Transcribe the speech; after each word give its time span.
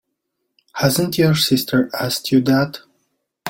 Hasn't 0.73 1.19
your 1.19 1.35
sister 1.35 1.91
asked 1.93 2.31
you 2.31 2.41
that? 2.45 2.79